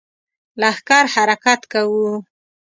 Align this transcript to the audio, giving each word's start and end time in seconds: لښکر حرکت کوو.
لښکر 0.61 1.05
حرکت 1.13 1.61
کوو. 1.71 2.09